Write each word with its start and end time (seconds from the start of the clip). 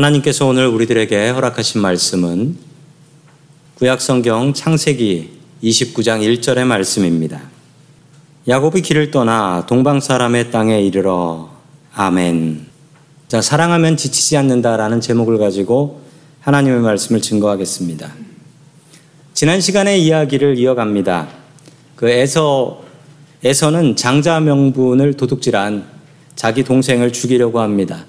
하나님께서 0.00 0.46
오늘 0.46 0.66
우리들에게 0.66 1.28
허락하신 1.28 1.82
말씀은 1.82 2.56
구약성경 3.74 4.54
창세기 4.54 5.28
29장 5.62 6.22
1절의 6.22 6.64
말씀입니다. 6.64 7.42
야곱이 8.48 8.80
길을 8.80 9.10
떠나 9.10 9.66
동방 9.66 10.00
사람의 10.00 10.50
땅에 10.50 10.80
이르러 10.80 11.50
아멘. 11.92 12.66
자, 13.28 13.42
사랑하면 13.42 13.98
지치지 13.98 14.38
않는다라는 14.38 15.02
제목을 15.02 15.36
가지고 15.36 16.00
하나님의 16.40 16.80
말씀을 16.80 17.20
증거하겠습니다. 17.20 18.10
지난 19.34 19.60
시간의 19.60 20.02
이야기를 20.02 20.58
이어갑니다. 20.58 21.28
그 21.96 22.08
에서 22.08 22.82
에서는 23.44 23.96
장자 23.96 24.40
명분을 24.40 25.14
도둑질한 25.18 25.84
자기 26.36 26.64
동생을 26.64 27.12
죽이려고 27.12 27.60
합니다. 27.60 28.06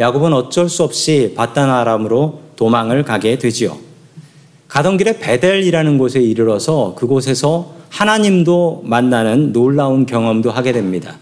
야곱은 0.00 0.32
어쩔 0.32 0.68
수 0.68 0.82
없이 0.82 1.34
바단 1.36 1.68
아람으로 1.70 2.40
도망을 2.56 3.04
가게 3.04 3.38
되지요. 3.38 3.78
가던 4.68 4.96
길에 4.96 5.18
베델이라는 5.18 5.98
곳에 5.98 6.20
이르러서 6.20 6.94
그곳에서 6.96 7.74
하나님도 7.90 8.82
만나는 8.84 9.52
놀라운 9.52 10.06
경험도 10.06 10.50
하게 10.50 10.72
됩니다. 10.72 11.18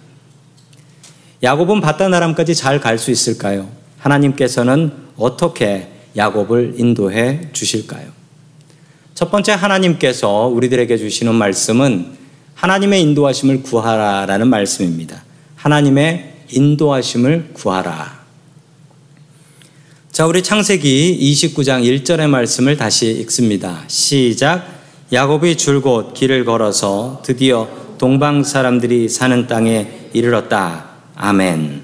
야곱은 1.42 1.80
바단 1.80 2.14
아람까지 2.14 2.54
잘 2.54 2.80
갈 2.80 2.98
수 2.98 3.10
있을까요? 3.10 3.68
하나님께서는 3.98 4.92
어떻게 5.16 5.88
야곱을 6.16 6.74
인도해 6.76 7.40
주실까요? 7.52 8.06
첫 9.14 9.30
번째 9.30 9.52
하나님께서 9.52 10.46
우리들에게 10.46 10.96
주시는 10.96 11.34
말씀은 11.34 12.16
하나님의 12.54 13.02
인도하심을 13.02 13.62
구하라라는 13.62 14.46
말씀입니다. 14.48 15.24
하나님의 15.56 16.34
인도하심을 16.50 17.50
구하라. 17.54 18.17
자, 20.18 20.26
우리 20.26 20.42
창세기 20.42 21.16
29장 21.20 21.84
1절의 21.84 22.28
말씀을 22.28 22.76
다시 22.76 23.08
읽습니다. 23.20 23.84
시작. 23.86 24.66
야곱이 25.12 25.56
줄곧 25.56 26.12
길을 26.12 26.44
걸어서 26.44 27.22
드디어 27.24 27.68
동방 27.98 28.42
사람들이 28.42 29.08
사는 29.08 29.46
땅에 29.46 30.08
이르렀다. 30.12 30.86
아멘. 31.14 31.82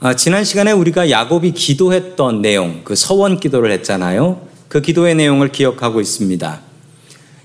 아, 0.00 0.16
지난 0.16 0.42
시간에 0.42 0.72
우리가 0.72 1.10
야곱이 1.10 1.52
기도했던 1.52 2.40
내용, 2.40 2.80
그 2.82 2.94
서원 2.94 3.38
기도를 3.38 3.72
했잖아요. 3.72 4.40
그 4.68 4.80
기도의 4.80 5.14
내용을 5.14 5.52
기억하고 5.52 6.00
있습니다. 6.00 6.60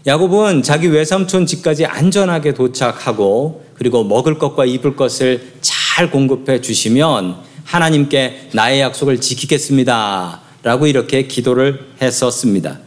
야곱은 0.07 0.63
자기 0.63 0.87
외삼촌 0.87 1.45
집까지 1.45 1.85
안전하게 1.85 2.53
도착하고 2.53 3.65
그리고 3.73 4.05
먹을 4.05 4.37
것과 4.37 4.63
입을 4.63 4.95
것을 4.95 5.55
잘 5.59 6.09
공급해 6.09 6.61
주시면 6.61 7.48
하나님께 7.74 8.50
나의 8.54 8.81
약속을 8.81 9.21
지키겠습니다. 9.21 10.42
라고 10.63 10.88
이렇게 10.88 11.27
기도를 11.27 11.80
했었습니다. 12.01 12.80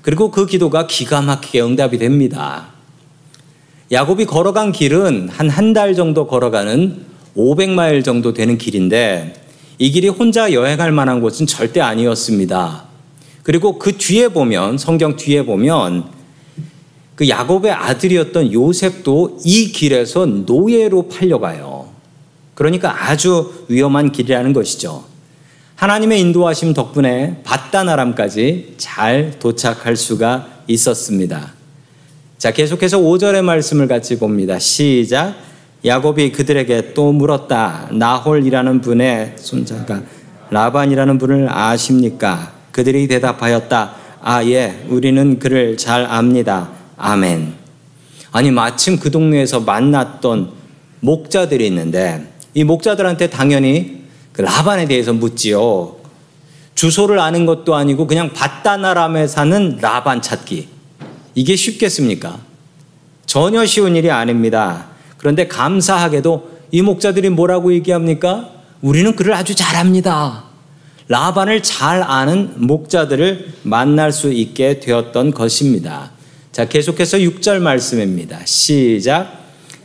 그리고 0.00 0.30
그 0.30 0.46
기도가 0.46 0.86
기가 0.86 1.20
막히게 1.20 1.60
응답이 1.60 1.98
됩니다. 1.98 2.68
야곱이 3.92 4.24
걸어간 4.24 4.72
길은 4.72 5.28
한 5.28 5.50
한 5.50 5.74
달 5.74 5.94
정도 5.94 6.26
걸어가는 6.26 7.04
500마일 7.36 8.02
정도 8.02 8.32
되는 8.32 8.56
길인데 8.56 9.34
이 9.78 9.90
길이 9.90 10.08
혼자 10.08 10.50
여행할 10.54 10.92
만한 10.92 11.20
곳은 11.20 11.46
절대 11.46 11.82
아니었습니다. 11.82 12.84
그리고 13.42 13.78
그 13.78 13.98
뒤에 13.98 14.28
보면 14.28 14.78
성경 14.78 15.16
뒤에 15.16 15.44
보면 15.44 16.04
그 17.16 17.28
야곱의 17.28 17.70
아들이었던 17.70 18.50
요셉도 18.50 19.40
이 19.44 19.72
길에서 19.72 20.24
노예로 20.24 21.08
팔려가요. 21.08 21.81
그러니까 22.54 23.08
아주 23.08 23.66
위험한 23.68 24.12
길이라는 24.12 24.52
것이죠. 24.52 25.04
하나님의 25.76 26.20
인도하심 26.20 26.74
덕분에 26.74 27.40
바다나람까지 27.44 28.74
잘 28.76 29.34
도착할 29.38 29.96
수가 29.96 30.46
있었습니다. 30.68 31.54
자, 32.38 32.52
계속해서 32.52 32.98
5절의 32.98 33.42
말씀을 33.42 33.88
같이 33.88 34.18
봅니다. 34.18 34.58
시작. 34.58 35.34
야곱이 35.84 36.32
그들에게 36.32 36.94
또 36.94 37.12
물었다. 37.12 37.88
나홀이라는 37.92 38.80
분의 38.80 39.34
손자가 39.36 40.02
라반이라는 40.50 41.18
분을 41.18 41.48
아십니까? 41.50 42.52
그들이 42.70 43.08
대답하였다. 43.08 43.94
아, 44.20 44.44
예, 44.44 44.84
우리는 44.88 45.38
그를 45.38 45.76
잘 45.76 46.04
압니다. 46.04 46.70
아멘. 46.96 47.54
아니, 48.30 48.50
마침 48.50 48.98
그 48.98 49.10
동네에서 49.10 49.60
만났던 49.60 50.50
목자들이 51.00 51.66
있는데 51.66 52.31
이 52.54 52.64
목자들한테 52.64 53.30
당연히 53.30 54.02
그 54.32 54.42
라반에 54.42 54.86
대해서 54.86 55.12
묻지요. 55.12 55.96
주소를 56.74 57.18
아는 57.18 57.46
것도 57.46 57.74
아니고 57.74 58.06
그냥 58.06 58.32
바다나람에 58.32 59.26
사는 59.26 59.78
라반 59.80 60.22
찾기. 60.22 60.68
이게 61.34 61.56
쉽겠습니까? 61.56 62.40
전혀 63.26 63.64
쉬운 63.64 63.96
일이 63.96 64.10
아닙니다. 64.10 64.86
그런데 65.16 65.48
감사하게도 65.48 66.50
이 66.72 66.82
목자들이 66.82 67.30
뭐라고 67.30 67.72
얘기합니까? 67.72 68.50
우리는 68.80 69.14
그를 69.14 69.34
아주 69.34 69.54
잘합니다. 69.54 70.44
라반을 71.08 71.62
잘 71.62 72.02
아는 72.02 72.54
목자들을 72.56 73.54
만날 73.62 74.12
수 74.12 74.32
있게 74.32 74.80
되었던 74.80 75.32
것입니다. 75.32 76.10
자, 76.52 76.66
계속해서 76.66 77.18
6절 77.18 77.60
말씀입니다. 77.60 78.40
시작. 78.44 79.40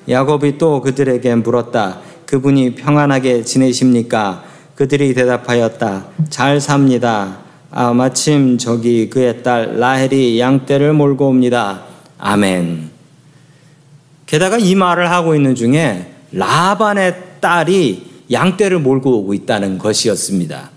야곱이 0.09 0.57
또 0.57 0.81
그들에게 0.81 1.35
물었다. 1.35 1.99
그분이 2.27 2.75
평안하게 2.75 3.43
지내십니까? 3.43 4.43
그들이 4.75 5.13
대답하였다. 5.13 6.05
잘 6.29 6.59
삽니다. 6.59 7.39
아, 7.71 7.93
마침 7.93 8.57
저기 8.57 9.09
그의 9.09 9.41
딸 9.43 9.79
라헬이 9.79 10.39
양떼를 10.39 10.93
몰고 10.93 11.27
옵니다. 11.27 11.83
아멘. 12.19 12.89
게다가 14.25 14.57
이 14.57 14.75
말을 14.75 15.09
하고 15.09 15.35
있는 15.35 15.55
중에 15.55 16.13
라반의 16.33 17.15
딸이 17.39 18.23
양떼를 18.29 18.79
몰고 18.79 19.19
오고 19.19 19.33
있다는 19.33 19.77
것이었습니다. 19.77 20.69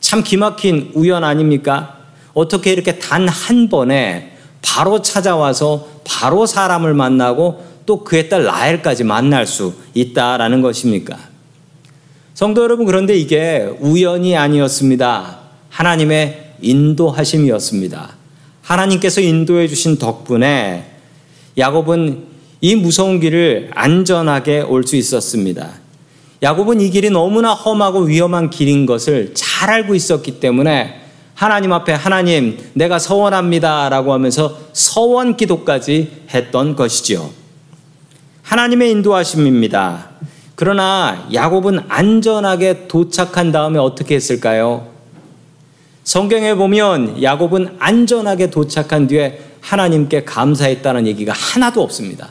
참 0.00 0.22
기막힌 0.22 0.92
우연 0.94 1.24
아닙니까? 1.24 1.98
어떻게 2.32 2.72
이렇게 2.72 2.98
단 2.98 3.28
한 3.28 3.68
번에 3.68 4.32
바로 4.62 5.02
찾아와서 5.02 5.86
바로 6.04 6.46
사람을 6.46 6.94
만나고 6.94 7.75
또 7.86 8.02
그의 8.04 8.28
딸 8.28 8.44
라헬까지 8.44 9.04
만날 9.04 9.46
수 9.46 9.74
있다라는 9.94 10.60
것입니까? 10.60 11.16
성도 12.34 12.62
여러분, 12.62 12.84
그런데 12.84 13.16
이게 13.16 13.66
우연이 13.80 14.36
아니었습니다. 14.36 15.38
하나님의 15.70 16.54
인도하심이었습니다. 16.60 18.16
하나님께서 18.62 19.20
인도해 19.20 19.68
주신 19.68 19.96
덕분에 19.98 20.90
야곱은 21.56 22.24
이 22.60 22.74
무서운 22.74 23.20
길을 23.20 23.70
안전하게 23.74 24.62
올 24.62 24.82
수 24.84 24.96
있었습니다. 24.96 25.70
야곱은 26.42 26.80
이 26.80 26.90
길이 26.90 27.08
너무나 27.10 27.54
험하고 27.54 28.00
위험한 28.00 28.50
길인 28.50 28.84
것을 28.84 29.32
잘 29.34 29.70
알고 29.70 29.94
있었기 29.94 30.40
때문에 30.40 31.00
하나님 31.34 31.72
앞에 31.72 31.92
하나님 31.92 32.58
내가 32.74 32.98
서원합니다 32.98 33.88
라고 33.88 34.12
하면서 34.12 34.58
서원 34.72 35.36
기도까지 35.36 36.24
했던 36.34 36.76
것이지요. 36.76 37.45
하나님의 38.46 38.92
인도하심입니다. 38.92 40.06
그러나 40.54 41.28
야곱은 41.34 41.80
안전하게 41.88 42.86
도착한 42.86 43.50
다음에 43.50 43.78
어떻게 43.80 44.14
했을까요? 44.14 44.86
성경에 46.04 46.54
보면 46.54 47.22
야곱은 47.22 47.76
안전하게 47.80 48.50
도착한 48.50 49.08
뒤에 49.08 49.40
하나님께 49.60 50.22
감사했다는 50.24 51.08
얘기가 51.08 51.32
하나도 51.32 51.82
없습니다. 51.82 52.28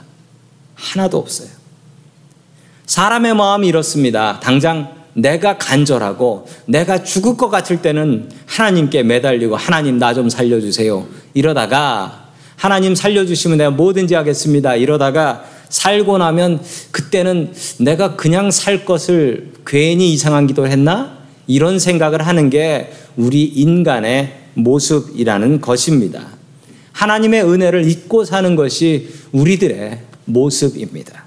하나도 0.76 1.18
없어요. 1.18 1.50
사람의 2.86 3.36
마음이 3.36 3.68
이렇습니다. 3.68 4.40
당장 4.40 4.96
내가 5.14 5.58
간절하고 5.58 6.48
내가 6.66 7.04
죽을 7.04 7.36
것 7.36 7.50
같을 7.50 7.82
때는 7.82 8.32
하나님께 8.46 9.04
매달리고 9.04 9.58
하나님 9.58 9.98
나 10.00 10.14
좀 10.14 10.30
살려주세요. 10.30 11.06
이러다가 11.34 12.30
하나님 12.56 12.96
살려주시면 12.96 13.58
내가 13.58 13.70
뭐든지 13.72 14.16
하겠습니다. 14.16 14.76
이러다가 14.76 15.44
살고 15.70 16.18
나면 16.18 16.62
그때는 16.92 17.54
내가 17.80 18.16
그냥 18.16 18.52
살 18.52 18.86
것을 18.86 19.54
괜히 19.66 20.14
이상한 20.14 20.48
기도를 20.48 20.72
했나? 20.72 21.18
이런 21.48 21.80
생각을 21.80 22.26
하는 22.26 22.50
게 22.50 22.92
우리 23.16 23.44
인간의 23.44 24.34
모습이라는 24.56 25.62
것입니다. 25.62 26.28
하나님의 26.94 27.44
은혜를 27.44 27.88
잊고 27.88 28.24
사는 28.24 28.56
것이 28.56 29.10
우리들의 29.32 30.00
모습입니다. 30.26 31.26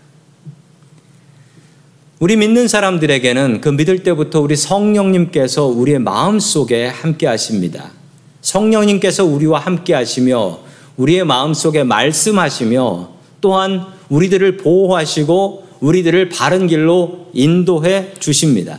우리 2.18 2.36
믿는 2.36 2.66
사람들에게는 2.66 3.60
그 3.60 3.68
믿을 3.68 4.02
때부터 4.02 4.40
우리 4.40 4.56
성령님께서 4.56 5.66
우리의 5.66 6.00
마음 6.00 6.40
속에 6.40 6.88
함께 6.88 7.28
하십니다. 7.28 7.92
성령님께서 8.40 9.24
우리와 9.24 9.60
함께 9.60 9.94
하시며 9.94 10.58
우리의 10.96 11.24
마음 11.24 11.54
속에 11.54 11.84
말씀하시며 11.84 13.17
또한 13.40 13.86
우리들을 14.08 14.56
보호하시고 14.58 15.68
우리들을 15.80 16.28
바른 16.28 16.66
길로 16.66 17.28
인도해 17.32 18.12
주십니다. 18.18 18.78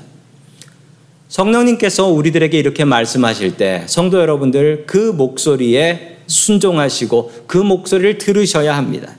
성령님께서 1.30 2.08
우리들에게 2.08 2.58
이렇게 2.58 2.86
말씀하실 2.86 3.58
때 3.58 3.84
성도 3.88 4.20
여러분들 4.20 4.86
그 4.88 4.98
목소리에 4.98 6.18
순종하시고 6.28 7.32
그 7.48 7.58
목소리를 7.58 8.18
들으셔야 8.18 8.76
합니다. 8.76 9.16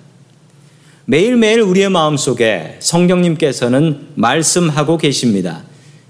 매일매일 1.04 1.61
우리의 1.61 1.88
마음 1.88 2.16
속에 2.16 2.76
성령님께서는 2.80 4.09
말씀하고 4.14 4.97
계십니다. 4.97 5.64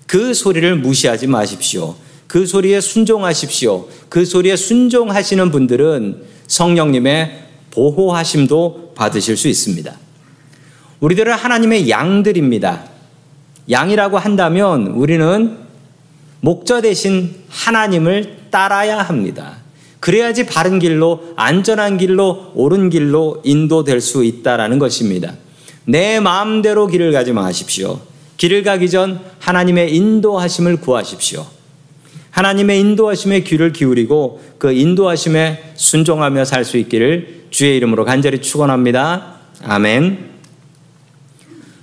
그 0.07 0.35
소리를 0.35 0.77
무시하지 0.77 1.27
마십시오. 1.27 1.95
그 2.27 2.47
소리에 2.47 2.81
순종하십시오. 2.81 3.89
그 4.09 4.25
소리에 4.25 4.57
순종하시는 4.57 5.51
분들은 5.51 6.23
성령님의 6.47 7.50
보호하심도 7.71 8.93
받으실 8.95 9.37
수 9.37 9.49
있습니다. 9.49 9.95
우리들은 11.01 11.33
하나님의 11.33 11.89
양들입니다. 11.89 12.85
양이라고 13.71 14.19
한다면 14.19 14.89
우리는 14.89 15.59
목자 16.41 16.81
대신 16.81 17.37
하나님을 17.49 18.49
따라야 18.51 18.99
합니다. 18.99 19.59
그래야지 20.01 20.47
바른 20.47 20.79
길로, 20.79 21.35
안전한 21.37 21.99
길로, 21.99 22.53
옳은 22.55 22.89
길로 22.91 23.43
인도될 23.45 24.01
수 24.01 24.25
있다라는 24.25 24.79
것입니다. 24.79 25.35
내 25.85 26.21
마음대로 26.21 26.87
길을 26.87 27.13
가지 27.13 27.33
마십시오. 27.33 28.01
길을 28.39 28.63
가기 28.63 28.89
전 28.89 29.21
하나님의 29.39 29.95
인도하심을 29.95 30.79
구하십시오. 30.79 31.47
하나님의 32.31 32.81
인도하심에 32.81 33.41
귀를 33.41 33.73
기울이고 33.73 34.41
그 34.59 34.73
인도하심에 34.73 35.73
순종하며 35.75 36.45
살 36.45 36.65
수 36.65 36.77
있기를 36.77 37.47
주의 37.51 37.77
이름으로 37.77 38.05
간절히 38.05 38.41
축원합니다. 38.41 39.35
아멘. 39.65 40.31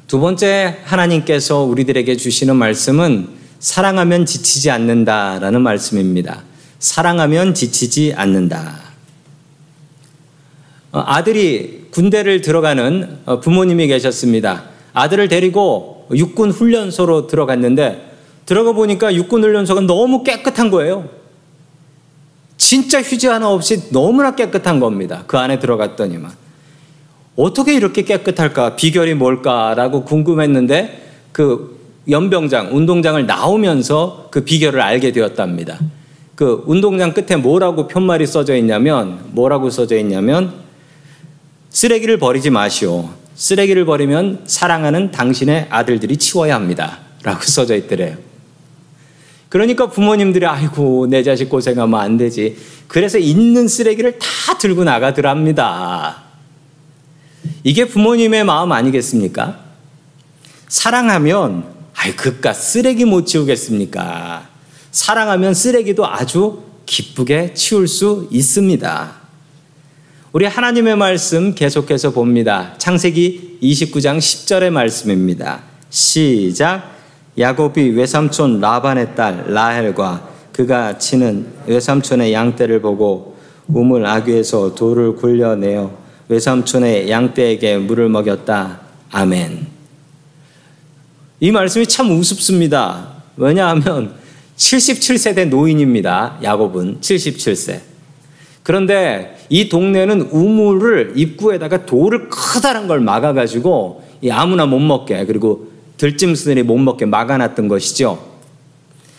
두 0.08 0.20
번째 0.20 0.78
하나님께서 0.86 1.64
우리들에게 1.64 2.16
주시는 2.16 2.56
말씀은 2.56 3.28
사랑하면 3.60 4.26
지치지 4.26 4.72
않는다라는 4.72 5.62
말씀입니다. 5.62 6.44
사랑하면 6.80 7.54
지치지 7.54 8.14
않는다. 8.16 8.80
어, 10.94 11.04
아들이 11.06 11.88
군대를 11.92 12.42
들어가는 12.42 13.18
어, 13.26 13.40
부모님이 13.42 13.88
계셨습니다. 13.88 14.64
아들을 14.94 15.28
데리고 15.28 16.08
육군 16.14 16.52
훈련소로 16.52 17.28
들어갔는데 17.28 18.07
들어가 18.48 18.72
보니까 18.72 19.14
육군 19.14 19.44
훈련소가 19.44 19.82
너무 19.82 20.24
깨끗한 20.24 20.72
거예요. 20.72 21.10
진짜 22.56 23.02
휴지 23.02 23.28
하나 23.28 23.50
없이 23.50 23.92
너무나 23.92 24.36
깨끗한 24.36 24.80
겁니다. 24.80 25.26
그 25.28 25.38
안에 25.38 25.60
들어갔더니만. 25.60 26.32
어떻게 27.36 27.76
이렇게 27.76 28.02
깨끗할까? 28.02 28.78
비결이 28.78 29.14
뭘까라고 29.14 30.06
궁금했는데 30.06 31.10
그 31.34 31.78
연병장, 32.10 32.76
운동장을 32.76 33.24
나오면서 33.26 34.30
그 34.32 34.46
비결을 34.46 34.80
알게 34.80 35.12
되었답니다. 35.12 35.78
그 36.36 36.64
운동장 36.68 37.14
끝에 37.14 37.36
뭐라고 37.36 37.88
편말이 37.88 38.26
써져 38.26 38.56
있냐면 38.56 39.20
뭐라고 39.32 39.70
써져 39.70 39.98
있냐면 39.98 40.54
쓰레기를 41.70 42.18
버리지 42.18 42.50
마시오. 42.50 43.10
쓰레기를 43.36 43.86
버리면 43.86 44.44
사랑하는 44.46 45.12
당신의 45.12 45.68
아들들이 45.70 46.16
치워야 46.16 46.56
합니다. 46.56 47.00
라고 47.24 47.42
써져 47.42 47.76
있더래요. 47.76 48.27
그러니까 49.50 49.90
부모님들이 49.90 50.46
아이고 50.46 51.08
내 51.10 51.24
자식 51.24 51.50
고생하면 51.50 52.00
안 52.00 52.18
되지. 52.18 52.58
그래서 52.88 53.18
있는 53.18 53.68
쓰레기를 53.68 54.20
다 54.20 54.58
들고 54.58 54.84
나가더랍니다. 54.84 56.24
이게 57.64 57.86
부모님의 57.86 58.44
마음 58.44 58.72
아니겠습니까? 58.72 59.60
사랑하면 60.68 61.66
아이 61.96 62.16
그깟 62.16 62.54
쓰레기 62.54 63.06
못 63.06 63.26
치우겠습니까? 63.26 64.48
사랑하면 64.92 65.54
쓰레기도 65.54 66.06
아주 66.06 66.64
기쁘게 66.86 67.54
치울 67.54 67.88
수 67.88 68.28
있습니다. 68.32 69.16
우리 70.34 70.46
하나님의 70.46 70.98
말씀 70.98 71.56
계속해서 71.56 72.12
봅니다. 72.12 72.76
창세기 72.78 73.60
29장 73.62 74.18
10절의 74.18 74.70
말씀입니다. 74.72 75.64
시작. 75.90 76.97
야곱이 77.38 77.90
외삼촌 77.90 78.60
라반의 78.60 79.16
딸 79.16 79.46
라헬과 79.48 80.28
그가 80.52 80.98
치는 80.98 81.46
외삼촌의 81.68 82.34
양떼를 82.34 82.82
보고 82.82 83.38
우물 83.68 84.06
아귀에서 84.06 84.74
돌을 84.74 85.16
굴려내어 85.16 85.92
외삼촌의 86.30 87.10
양떼에게 87.10 87.78
물을 87.78 88.10
먹였다. 88.10 88.80
아멘. 89.12 89.68
이 91.40 91.52
말씀이 91.52 91.86
참 91.86 92.10
우습습니다. 92.12 93.10
왜냐하면 93.38 94.16
77세대 94.56 95.48
노인입니다. 95.48 96.40
야곱은 96.42 97.02
77세. 97.02 97.82
그런데 98.64 99.38
이 99.50 99.70
동네는 99.70 100.30
우물을 100.32 101.14
입구에다가 101.16 101.86
돌을 101.86 102.30
커다란 102.30 102.88
걸 102.88 103.00
막아가지고 103.00 104.04
아무나 104.32 104.66
못 104.66 104.80
먹게 104.80 105.26
그리고 105.26 105.68
들짐승들이 105.98 106.64
못 106.64 106.78
먹게 106.78 107.06
막아놨던 107.06 107.68
것이죠. 107.68 108.24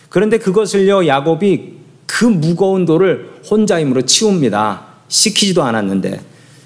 그런데 0.09 0.37
그것을요, 0.37 1.05
야곱이 1.05 1.73
그 2.05 2.25
무거운 2.25 2.85
돌을 2.85 3.41
혼자 3.49 3.79
힘으로 3.79 4.01
치웁니다. 4.01 4.85
시키지도 5.07 5.63
않았는데. 5.63 6.21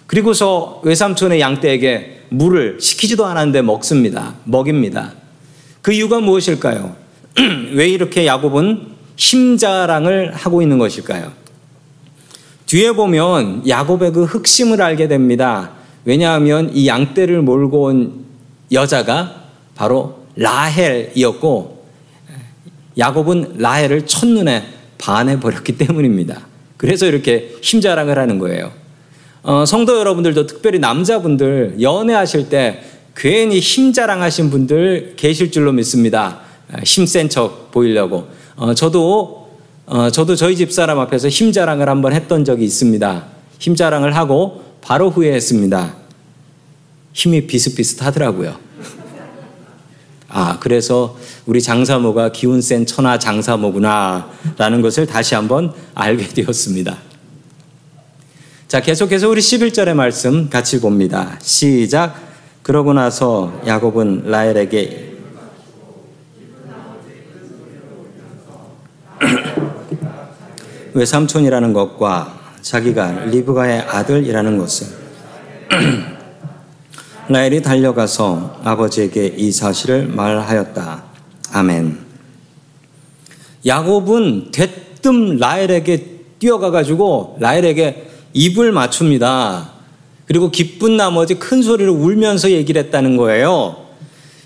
그리고서 0.08 0.82
외삼촌의 0.84 1.40
양떼에게 1.40 2.22
물을 2.30 2.80
시키지도 2.80 3.26
않았는데 3.26 3.62
먹습니다. 3.62 4.36
먹입니다. 4.44 5.14
그 5.82 5.92
이유가 5.92 6.20
무엇일까요? 6.20 6.96
왜 7.74 7.88
이렇게 7.88 8.26
야곱은 8.26 8.94
힘자랑을 9.16 10.34
하고 10.34 10.62
있는 10.62 10.78
것일까요? 10.78 11.32
뒤에 12.66 12.94
보면 12.94 13.68
야곱의 13.68 14.14
그 14.14 14.24
흑심을 14.24 14.82
알게 14.82 15.08
됩니다. 15.08 15.72
왜냐하면 16.06 16.72
이 16.74 16.88
양떼를 16.88 17.42
몰고 17.42 17.84
온 17.84 18.26
여자가 18.72 19.43
바로 19.76 20.20
라헬이었고 20.36 21.84
야곱은 22.98 23.56
라헬을 23.58 24.06
첫눈에 24.06 24.64
반해 24.98 25.40
버렸기 25.40 25.78
때문입니다. 25.78 26.48
그래서 26.78 27.06
이렇게 27.06 27.56
힘자랑을 27.62 28.18
하는 28.18 28.40
거예요. 28.40 28.72
어, 29.42 29.66
성도 29.66 29.98
여러분들도 30.00 30.48
특별히 30.48 30.80
남자분들 30.80 31.78
연애하실 31.82 32.50
때 32.50 32.84
괜히 33.16 33.60
힘자랑 33.60 34.22
하신 34.22 34.50
분들 34.50 35.14
계실 35.18 35.52
줄로 35.52 35.72
믿습니다. 35.72 36.40
힘센 36.84 37.30
척 37.30 37.72
보이려고. 37.72 38.28
어, 38.56 38.74
저도 38.74 39.44
어, 39.86 40.10
저도 40.10 40.36
저희 40.36 40.56
집 40.56 40.72
사람 40.72 41.00
앞에서 41.00 41.28
힘자랑을 41.28 41.90
한번 41.90 42.14
했던 42.14 42.46
적이 42.46 42.64
있습니다. 42.64 43.26
힘자랑을 43.60 44.16
하고 44.16 44.64
바로 44.82 45.10
후회했습니다. 45.10 45.96
힘이 47.14 47.48
비슷비슷하더라고요. 47.48 48.58
아, 50.36 50.58
그래서 50.60 51.16
우리 51.46 51.62
장사모가 51.62 52.32
기운 52.32 52.60
센 52.60 52.88
천하 52.88 53.20
장사모구나 53.20 54.32
라는 54.58 54.82
것을 54.82 55.06
다시 55.06 55.36
한번 55.36 55.72
알게 55.94 56.28
되었습니다. 56.34 56.98
자, 58.68 58.82
계속해서 58.82 59.30
우리 59.30 59.42
11절의 59.42 59.94
말씀 59.94 60.50
같이 60.50 60.82
봅니다. 60.82 61.38
시작. 61.40 62.16
그러고 62.64 62.94
나서 62.94 63.62
야곱은 63.68 64.24
라헬에게 64.32 65.18
외삼촌이라는 70.96 71.74
것과 71.74 72.40
자기가 72.64 73.26
리브가의 73.26 73.82
아들이라는 73.82 74.58
것을 74.58 74.88
라헬이 77.30 77.62
달려가서 77.62 78.62
아버지에게 78.64 79.36
이 79.38 79.52
사실을 79.52 80.08
말하였다. 80.08 81.04
아멘. 81.52 82.00
야곱은 83.66 84.52
대뜸 84.52 85.38
라헬에게 85.38 86.14
뛰어가 86.40 86.72
가지고 86.72 87.38
라헬에게 87.40 88.10
입을 88.34 88.72
맞춥니다. 88.72 89.72
그리고 90.26 90.52
기쁜 90.52 90.98
나머지 90.98 91.36
큰 91.36 91.62
소리로 91.62 91.94
울면서 91.94 92.52
얘기를 92.52 92.84
했다는 92.84 93.16
거예요. 93.18 93.78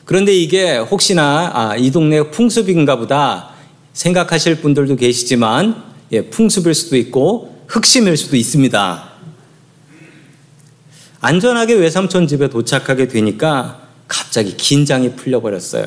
그런데 0.06 0.34
이게 0.34 0.78
혹시나 0.78 1.52
아, 1.54 1.76
이 1.76 1.92
동네 1.92 2.30
풍습인가 2.30 2.98
보다 2.98 3.50
생각하실 3.94 4.62
분들도 4.62 4.96
계시지만 4.96 5.84
예, 6.12 6.22
풍습일 6.22 6.74
수도 6.74 6.96
있고 6.98 7.58
흑심일 7.68 8.16
수도 8.16 8.38
있습니다. 8.38 9.17
안전하게 11.28 11.74
외삼촌 11.74 12.26
집에 12.26 12.48
도착하게 12.48 13.10
되니까 13.10 13.82
갑자기 14.08 14.56
긴장이 14.56 15.18
풀려버렸어요. 15.18 15.84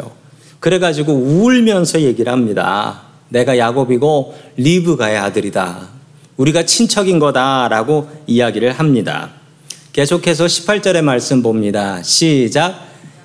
그래가지고 0.59 1.14
울면서 1.14 2.02
얘기를 2.02 2.30
합니다. 2.30 3.00
내가 3.30 3.56
야곱이고 3.56 4.35
리브가의 4.59 5.16
아들이다. 5.16 5.88
우리가 6.37 6.66
친척인 6.66 7.18
거다라고 7.18 8.11
이야기를 8.26 8.73
합니다. 8.73 9.30
계속해서 9.94 10.44
18절의 10.44 11.00
말씀 11.00 11.42
봅니다. 11.42 12.02
시작. 12.02 12.75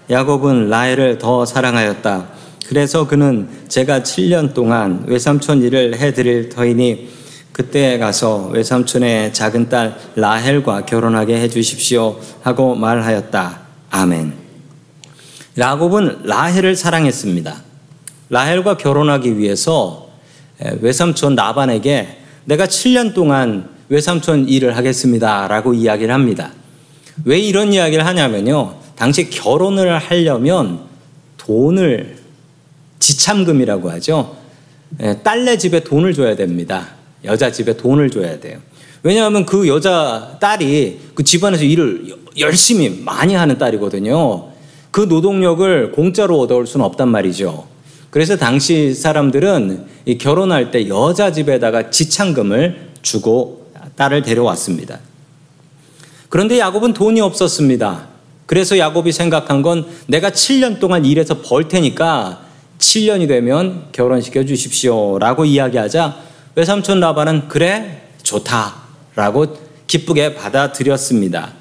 야곱은 0.09 0.69
라헬을 0.69 1.17
더 1.17 1.45
사랑하였다. 1.45 2.29
그래서 2.65 3.09
그는 3.09 3.49
제가 3.67 4.03
7년 4.03 4.53
동안 4.53 5.03
외삼촌 5.07 5.63
일을 5.63 5.97
해드릴 5.97 6.47
터이니 6.47 7.09
그때 7.55 7.97
가서 7.97 8.47
외삼촌의 8.47 9.33
작은 9.33 9.69
딸 9.69 9.97
라헬과 10.17 10.85
결혼하게 10.85 11.39
해주십시오 11.39 12.19
하고 12.41 12.75
말하였다. 12.75 13.59
아멘. 13.91 14.33
야곱은 15.57 16.23
라헬을 16.25 16.75
사랑했습니다. 16.75 17.55
라헬과 18.29 18.75
결혼하기 18.75 19.37
위해서 19.37 20.09
외삼촌 20.81 21.35
나반에게 21.35 22.17
내가 22.43 22.65
7년 22.65 23.13
동안 23.13 23.69
외삼촌 23.87 24.49
일을 24.49 24.75
하겠습니다. 24.75 25.47
라고 25.47 25.73
이야기를 25.73 26.13
합니다. 26.13 26.51
왜 27.23 27.39
이런 27.39 27.71
이야기를 27.71 28.05
하냐면요. 28.05 28.75
당시 28.97 29.29
결혼을 29.29 29.97
하려면 29.97 30.81
돈을 31.37 32.17
지참금이라고 32.99 33.91
하죠. 33.91 34.35
딸네 35.23 35.57
집에 35.57 35.85
돈을 35.85 36.13
줘야 36.13 36.35
됩니다. 36.35 36.95
여자 37.25 37.51
집에 37.51 37.75
돈을 37.75 38.09
줘야 38.09 38.39
돼요. 38.39 38.59
왜냐하면 39.03 39.45
그 39.45 39.67
여자 39.67 40.37
딸이 40.39 40.99
그 41.13 41.23
집안에서 41.23 41.63
일을 41.63 42.15
열심히 42.39 42.89
많이 43.03 43.35
하는 43.35 43.57
딸이거든요. 43.57 44.49
그 44.91 45.01
노동력을 45.01 45.91
공짜로 45.91 46.39
얻어올 46.39 46.65
수는 46.65 46.85
없단 46.85 47.09
말이죠. 47.09 47.67
그래서 48.09 48.37
당시 48.37 48.93
사람들은 48.93 49.85
결혼할 50.19 50.71
때 50.71 50.87
여자 50.87 51.31
집에다가 51.31 51.89
지참금을 51.91 52.91
주고 53.01 53.69
딸을 53.95 54.21
데려왔습니다. 54.21 54.99
그런데 56.29 56.59
야곱은 56.59 56.93
돈이 56.93 57.21
없었습니다. 57.21 58.07
그래서 58.45 58.77
야곱이 58.77 59.11
생각한 59.11 59.61
건 59.61 59.85
내가 60.07 60.29
7년 60.29 60.79
동안 60.79 61.05
일해서 61.05 61.41
벌 61.41 61.67
테니까 61.67 62.41
7년이 62.77 63.27
되면 63.27 63.85
결혼시켜 63.91 64.45
주십시오. 64.45 65.17
라고 65.19 65.45
이야기하자 65.45 66.24
외삼촌 66.55 67.01
라반은 67.01 67.49
그래, 67.49 68.03
좋다. 68.23 68.75
라고 69.15 69.57
기쁘게 69.87 70.35
받아들였습니다. 70.35 71.51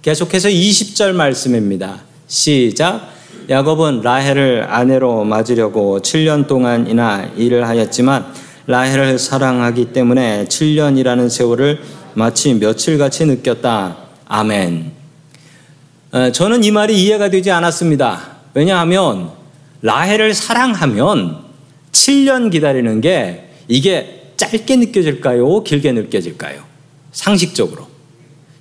계속해서 0.00 0.48
20절 0.48 1.12
말씀입니다. 1.12 2.02
시작. 2.28 3.12
야곱은 3.50 4.02
라헬을 4.02 4.66
아내로 4.70 5.24
맞으려고 5.24 6.00
7년 6.00 6.46
동안이나 6.46 7.32
일을 7.36 7.66
하였지만 7.66 8.32
라헬을 8.68 9.18
사랑하기 9.18 9.86
때문에 9.92 10.44
7년이라는 10.44 11.28
세월을 11.28 11.80
마치 12.14 12.54
며칠같이 12.54 13.26
느꼈다. 13.26 13.96
아멘. 14.26 14.92
어, 16.12 16.30
저는 16.30 16.62
이 16.62 16.70
말이 16.70 17.02
이해가 17.02 17.28
되지 17.28 17.50
않았습니다. 17.50 18.20
왜냐하면 18.54 19.30
라헬을 19.82 20.32
사랑하면 20.32 21.40
7년 21.90 22.52
기다리는 22.52 23.00
게 23.00 23.50
이게 23.66 24.23
짧게 24.36 24.76
느껴질까요? 24.76 25.62
길게 25.62 25.92
느껴질까요? 25.92 26.62
상식적으로. 27.12 27.86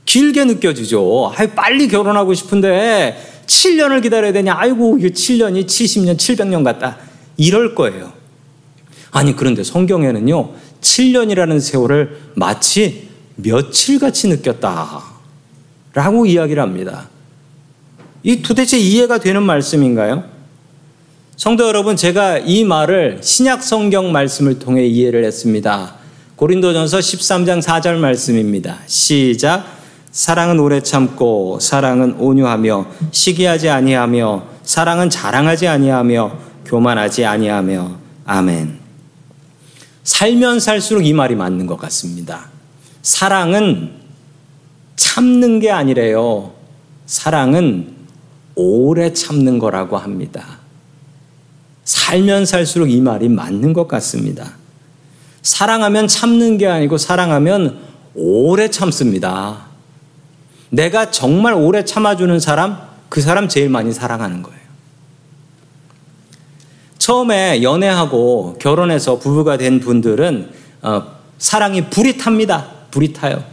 길게 0.05 0.45
느껴지죠. 0.45 1.33
아유, 1.35 1.49
빨리 1.55 1.87
결혼하고 1.87 2.33
싶은데 2.33 3.17
7년을 3.45 4.01
기다려야 4.01 4.31
되냐? 4.33 4.55
아이고, 4.57 4.97
이게 4.97 5.09
7년이 5.09 5.65
70년, 5.65 6.17
700년 6.17 6.63
같다. 6.63 6.97
이럴 7.37 7.75
거예요. 7.75 8.13
아니, 9.11 9.35
그런데 9.35 9.63
성경에는요, 9.63 10.53
7년이라는 10.81 11.59
세월을 11.59 12.19
마치 12.35 13.09
며칠 13.35 13.99
같이 13.99 14.27
느꼈다. 14.27 15.03
라고 15.93 16.25
이야기를 16.25 16.61
합니다. 16.61 17.09
이 18.23 18.41
도대체 18.41 18.77
이해가 18.77 19.19
되는 19.19 19.43
말씀인가요? 19.43 20.32
성도 21.35 21.67
여러분, 21.67 21.95
제가 21.95 22.37
이 22.37 22.63
말을 22.63 23.19
신약 23.21 23.63
성경 23.63 24.11
말씀을 24.11 24.59
통해 24.59 24.85
이해를 24.85 25.25
했습니다. 25.25 25.95
고린도전서 26.35 26.99
13장 26.99 27.59
4절 27.59 27.95
말씀입니다. 27.95 28.77
시작. 28.85 29.65
사랑은 30.11 30.59
오래 30.59 30.79
참고 30.81 31.57
사랑은 31.59 32.17
온유하며 32.19 32.85
시기하지 33.11 33.69
아니하며 33.69 34.43
사랑은 34.61 35.09
자랑하지 35.09 35.67
아니하며 35.67 36.37
교만하지 36.65 37.25
아니하며 37.25 37.97
아멘. 38.25 38.77
살면 40.03 40.59
살수록 40.59 41.03
이 41.03 41.13
말이 41.13 41.35
맞는 41.35 41.65
것 41.65 41.77
같습니다. 41.77 42.49
사랑은 43.01 43.91
참는 44.95 45.59
게 45.59 45.71
아니래요. 45.71 46.51
사랑은 47.07 47.91
오래 48.53 49.11
참는 49.13 49.57
거라고 49.57 49.97
합니다. 49.97 50.62
살면 51.85 52.45
살수록 52.45 52.89
이 52.89 53.01
말이 53.01 53.29
맞는 53.29 53.73
것 53.73 53.87
같습니다. 53.87 54.53
사랑하면 55.41 56.07
참는 56.07 56.57
게 56.57 56.67
아니고 56.67 56.97
사랑하면 56.97 57.79
오래 58.15 58.69
참습니다. 58.69 59.65
내가 60.69 61.11
정말 61.11 61.53
오래 61.53 61.83
참아주는 61.85 62.39
사람, 62.39 62.77
그 63.09 63.21
사람 63.21 63.47
제일 63.47 63.69
많이 63.69 63.91
사랑하는 63.91 64.41
거예요. 64.41 64.63
처음에 66.97 67.61
연애하고 67.61 68.57
결혼해서 68.59 69.19
부부가 69.19 69.57
된 69.57 69.81
분들은 69.81 70.51
어, 70.83 71.03
사랑이 71.37 71.89
불이 71.89 72.17
탑니다. 72.17 72.71
불이 72.91 73.11
타요. 73.11 73.43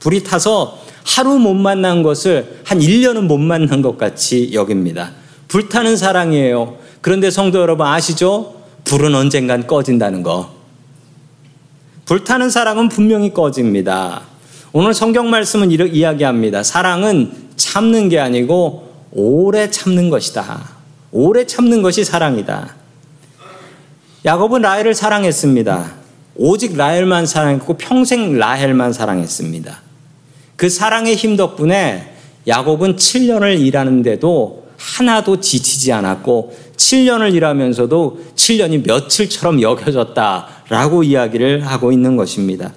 불이 0.00 0.24
타서 0.24 0.78
하루 1.04 1.38
못 1.38 1.54
만난 1.54 2.02
것을 2.02 2.60
한 2.64 2.78
1년은 2.78 3.22
못 3.22 3.38
만난 3.38 3.80
것 3.80 3.96
같이 3.96 4.52
여깁니다. 4.52 5.12
불타는 5.48 5.96
사랑이에요. 5.96 6.76
그런데 7.00 7.30
성도 7.30 7.60
여러분 7.60 7.86
아시죠? 7.86 8.54
불은 8.84 9.14
언젠간 9.14 9.66
꺼진다는 9.66 10.22
거. 10.22 10.50
불타는 12.06 12.50
사랑은 12.50 12.88
분명히 12.88 13.32
꺼집니다. 13.32 14.22
오늘 14.72 14.94
성경 14.94 15.30
말씀은 15.30 15.70
이렇게 15.70 15.92
이야기합니다. 15.92 16.62
사랑은 16.62 17.48
참는 17.56 18.08
게 18.08 18.18
아니고 18.18 18.88
오래 19.12 19.70
참는 19.70 20.10
것이다. 20.10 20.68
오래 21.10 21.46
참는 21.46 21.82
것이 21.82 22.04
사랑이다. 22.04 22.74
야곱은 24.24 24.62
라헬을 24.62 24.94
사랑했습니다. 24.94 25.92
오직 26.36 26.76
라헬만 26.76 27.26
사랑했고 27.26 27.76
평생 27.78 28.38
라헬만 28.38 28.92
사랑했습니다. 28.92 29.80
그 30.56 30.68
사랑의 30.68 31.14
힘 31.16 31.36
덕분에 31.36 32.14
야곱은 32.46 32.96
7년을 32.96 33.60
일하는데도 33.60 34.68
하나도 34.76 35.40
지치지 35.40 35.92
않았고 35.92 36.56
7년을 36.78 37.34
일하면서도 37.34 38.32
7년이 38.34 38.86
며칠처럼 38.86 39.60
여겨졌다라고 39.60 41.02
이야기를 41.02 41.66
하고 41.66 41.92
있는 41.92 42.16
것입니다. 42.16 42.72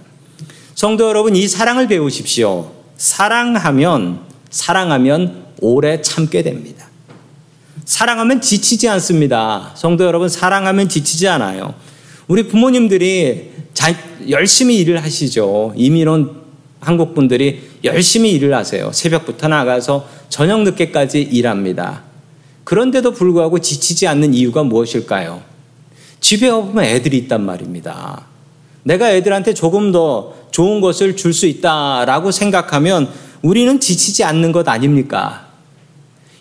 성도 0.75 1.07
여러분, 1.07 1.35
이 1.35 1.47
사랑을 1.47 1.87
배우십시오. 1.87 2.71
사랑하면, 2.97 4.19
사랑하면 4.49 5.45
오래 5.61 6.01
참게 6.01 6.41
됩니다. 6.41 6.87
사랑하면 7.85 8.41
지치지 8.41 8.89
않습니다. 8.89 9.71
성도 9.75 10.05
여러분, 10.05 10.27
사랑하면 10.27 10.89
지치지 10.89 11.27
않아요. 11.27 11.73
우리 12.27 12.47
부모님들이 12.47 13.51
자, 13.73 13.95
열심히 14.29 14.77
일을 14.77 15.03
하시죠. 15.03 15.73
이민원 15.75 16.41
한국 16.79 17.13
분들이 17.13 17.69
열심히 17.83 18.31
일을 18.31 18.53
하세요. 18.53 18.91
새벽부터 18.91 19.47
나가서 19.47 20.07
저녁 20.29 20.63
늦게까지 20.63 21.21
일합니다. 21.21 22.10
그런데도 22.63 23.11
불구하고 23.11 23.59
지치지 23.59 24.07
않는 24.07 24.33
이유가 24.33 24.63
무엇일까요? 24.63 25.41
집에 26.19 26.49
오면 26.49 26.83
애들이 26.83 27.17
있단 27.17 27.43
말입니다. 27.43 28.25
내가 28.83 29.11
애들한테 29.11 29.53
조금 29.53 29.91
더 29.91 30.33
좋은 30.51 30.81
것을 30.81 31.15
줄 31.15 31.33
수 31.33 31.45
있다라고 31.47 32.31
생각하면 32.31 33.09
우리는 33.41 33.79
지치지 33.79 34.23
않는 34.23 34.51
것 34.51 34.67
아닙니까? 34.67 35.47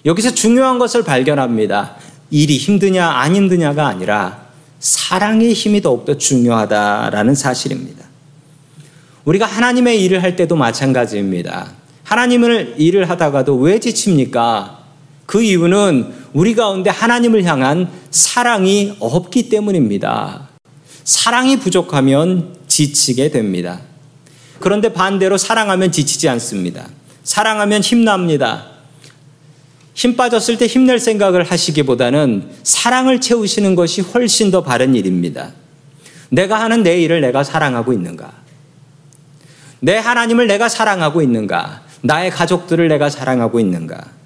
여기서 0.04 0.34
중요한 0.34 0.78
것을 0.78 1.02
발견합니다. 1.02 1.96
일이 2.30 2.56
힘드냐, 2.56 3.06
안 3.06 3.34
힘드냐가 3.34 3.86
아니라 3.86 4.46
사랑의 4.78 5.52
힘이 5.52 5.80
더욱더 5.80 6.16
중요하다라는 6.16 7.34
사실입니다. 7.34 8.04
우리가 9.24 9.46
하나님의 9.46 10.02
일을 10.02 10.22
할 10.22 10.36
때도 10.36 10.56
마찬가지입니다. 10.56 11.72
하나님을 12.04 12.74
일을 12.78 13.08
하다가도 13.10 13.56
왜 13.56 13.78
지칩니까? 13.78 14.79
그 15.30 15.44
이유는 15.44 16.12
우리 16.32 16.56
가운데 16.56 16.90
하나님을 16.90 17.44
향한 17.44 17.88
사랑이 18.10 18.96
없기 18.98 19.48
때문입니다. 19.48 20.48
사랑이 21.04 21.60
부족하면 21.60 22.56
지치게 22.66 23.30
됩니다. 23.30 23.80
그런데 24.58 24.92
반대로 24.92 25.38
사랑하면 25.38 25.92
지치지 25.92 26.28
않습니다. 26.30 26.88
사랑하면 27.22 27.80
힘납니다. 27.80 28.66
힘 29.94 30.16
빠졌을 30.16 30.58
때 30.58 30.66
힘낼 30.66 30.98
생각을 30.98 31.44
하시기보다는 31.44 32.50
사랑을 32.64 33.20
채우시는 33.20 33.76
것이 33.76 34.00
훨씬 34.00 34.50
더 34.50 34.64
바른 34.64 34.96
일입니다. 34.96 35.52
내가 36.30 36.58
하는 36.60 36.82
내 36.82 37.00
일을 37.02 37.20
내가 37.20 37.44
사랑하고 37.44 37.92
있는가? 37.92 38.32
내 39.78 39.96
하나님을 39.96 40.48
내가 40.48 40.68
사랑하고 40.68 41.22
있는가? 41.22 41.82
나의 42.00 42.32
가족들을 42.32 42.88
내가 42.88 43.08
사랑하고 43.08 43.60
있는가? 43.60 44.18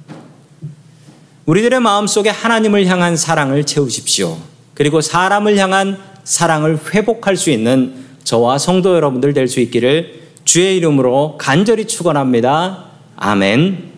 우리들의 1.46 1.80
마음속에 1.80 2.30
하나님을 2.30 2.86
향한 2.86 3.16
사랑을 3.16 3.64
채우십시오. 3.64 4.38
그리고 4.72 5.00
사람을 5.00 5.58
향한 5.58 5.98
사랑을 6.24 6.78
회복할 6.94 7.36
수 7.36 7.50
있는 7.50 8.04
저와 8.24 8.58
성도 8.58 8.94
여러분들 8.94 9.34
될 9.34 9.46
수 9.46 9.60
있기를 9.60 10.22
주의 10.44 10.76
이름으로 10.76 11.36
간절히 11.38 11.86
축원합니다. 11.86 12.86
아멘. 13.16 13.92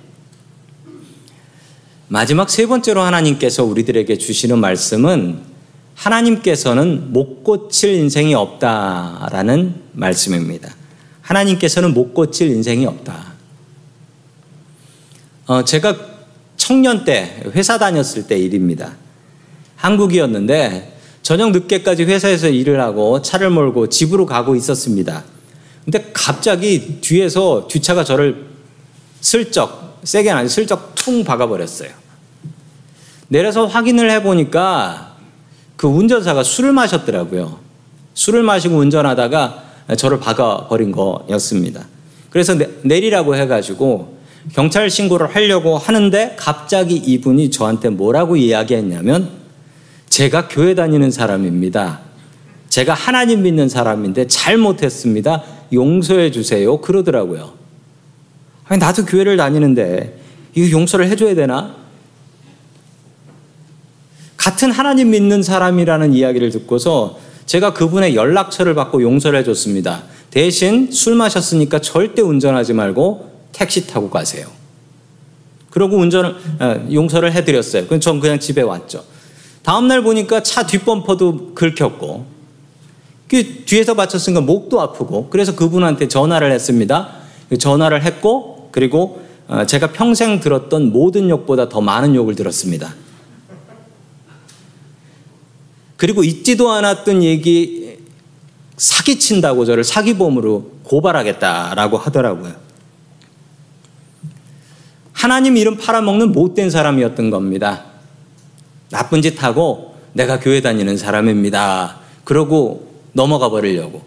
마지막 2.08 2.50
세 2.50 2.66
번째로 2.66 3.00
하나님께서 3.02 3.64
우리들에게 3.64 4.18
주시는 4.18 4.58
말씀은 4.58 5.40
하나님께서는 5.94 7.12
못 7.12 7.42
고칠 7.42 7.94
인생이 7.94 8.34
없다라는 8.34 9.82
말씀입니다. 9.92 10.74
하나님께서는 11.22 11.94
못 11.94 12.12
고칠 12.12 12.48
인생이 12.48 12.86
없다. 12.86 13.34
어, 15.46 15.64
제가 15.64 16.15
청년 16.66 17.04
때 17.04 17.44
회사 17.54 17.78
다녔을 17.78 18.26
때 18.26 18.36
일입니다. 18.36 18.96
한국이었는데 19.76 20.98
저녁 21.22 21.52
늦게까지 21.52 22.02
회사에서 22.02 22.48
일을 22.48 22.80
하고 22.80 23.22
차를 23.22 23.50
몰고 23.50 23.88
집으로 23.88 24.26
가고 24.26 24.56
있었습니다. 24.56 25.22
근데 25.84 26.10
갑자기 26.12 27.00
뒤에서 27.00 27.68
뒷차가 27.70 28.02
저를 28.02 28.46
슬쩍, 29.20 30.00
세게 30.02 30.28
아니 30.32 30.48
슬쩍 30.48 30.96
퉁 30.96 31.22
박아버렸어요. 31.22 31.90
내려서 33.28 33.66
확인을 33.66 34.10
해보니까 34.10 35.18
그 35.76 35.86
운전사가 35.86 36.42
술을 36.42 36.72
마셨더라고요. 36.72 37.60
술을 38.14 38.42
마시고 38.42 38.76
운전하다가 38.76 39.62
저를 39.96 40.18
박아버린 40.18 40.90
거였습니다. 40.90 41.86
그래서 42.30 42.56
내리라고 42.82 43.36
해가지고 43.36 44.15
경찰 44.52 44.90
신고를 44.90 45.34
하려고 45.34 45.76
하는데 45.76 46.36
갑자기 46.38 46.96
이분이 46.96 47.50
저한테 47.50 47.88
뭐라고 47.90 48.36
이야기했냐면 48.36 49.30
제가 50.08 50.48
교회 50.48 50.74
다니는 50.74 51.10
사람입니다. 51.10 52.00
제가 52.68 52.94
하나님 52.94 53.42
믿는 53.42 53.68
사람인데 53.68 54.28
잘못했습니다. 54.28 55.42
용서해 55.72 56.30
주세요. 56.30 56.80
그러더라고요. 56.80 57.54
아니, 58.66 58.78
나도 58.78 59.04
교회를 59.04 59.36
다니는데 59.36 60.18
이거 60.54 60.70
용서를 60.70 61.08
해줘야 61.08 61.34
되나? 61.34 61.74
같은 64.36 64.70
하나님 64.70 65.10
믿는 65.10 65.42
사람이라는 65.42 66.14
이야기를 66.14 66.50
듣고서 66.50 67.18
제가 67.46 67.72
그분의 67.72 68.14
연락처를 68.14 68.74
받고 68.74 69.02
용서를 69.02 69.40
해줬습니다. 69.40 70.04
대신 70.30 70.90
술 70.92 71.14
마셨으니까 71.14 71.80
절대 71.80 72.22
운전하지 72.22 72.72
말고 72.74 73.35
택시 73.56 73.86
타고 73.86 74.10
가세요. 74.10 74.48
그러고 75.70 75.96
운전을 75.96 76.36
어, 76.60 76.86
용서를 76.92 77.32
해드렸어요. 77.32 77.86
그럼 77.86 78.00
전 78.00 78.20
그냥 78.20 78.38
집에 78.38 78.60
왔죠. 78.60 79.02
다음 79.62 79.88
날 79.88 80.02
보니까 80.02 80.42
차 80.42 80.66
뒷범퍼도 80.66 81.54
긁혔고 81.54 82.26
그 83.28 83.64
뒤에서 83.64 83.94
받쳤으니까 83.94 84.42
목도 84.42 84.80
아프고 84.80 85.28
그래서 85.30 85.56
그분한테 85.56 86.06
전화를 86.06 86.52
했습니다. 86.52 87.16
그 87.48 87.56
전화를 87.56 88.04
했고 88.04 88.68
그리고 88.72 89.22
어, 89.48 89.64
제가 89.64 89.92
평생 89.92 90.40
들었던 90.40 90.92
모든 90.92 91.30
욕보다 91.30 91.68
더 91.68 91.80
많은 91.80 92.14
욕을 92.14 92.34
들었습니다. 92.34 92.94
그리고 95.96 96.22
잊지도 96.22 96.70
않았던 96.72 97.22
얘기 97.22 97.96
사기친다고 98.76 99.64
저를 99.64 99.82
사기범으로 99.82 100.72
고발하겠다라고 100.82 101.96
하더라고요. 101.96 102.65
하나님 105.16 105.56
이름 105.56 105.78
팔아먹는 105.78 106.32
못된 106.32 106.68
사람이었던 106.68 107.30
겁니다. 107.30 107.86
나쁜 108.90 109.22
짓 109.22 109.42
하고 109.42 109.96
내가 110.12 110.38
교회 110.38 110.60
다니는 110.60 110.98
사람입니다. 110.98 111.96
그러고 112.24 112.92
넘어가 113.14 113.48
버리려고. 113.48 114.02